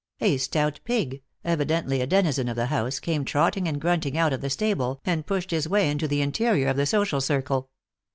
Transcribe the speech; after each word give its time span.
A 0.19 0.37
stout 0.37 0.79
pig, 0.83 1.21
evidently 1.45 2.01
a 2.01 2.07
denizen 2.07 2.47
of 2.49 2.55
the 2.55 2.65
house, 2.65 2.99
came 2.99 3.23
trotting 3.23 3.67
and 3.67 3.79
grunting 3.79 4.17
out 4.17 4.33
of 4.33 4.41
the 4.41 4.49
stable, 4.49 4.99
and 5.05 5.27
pushed 5.27 5.51
his 5.51 5.69
way 5.69 5.91
into 5.91 6.07
the 6.07 6.23
interior 6.23 6.69
of 6.69 6.75
the 6.77 6.87
social 6.87 7.21
circle. 7.21 7.69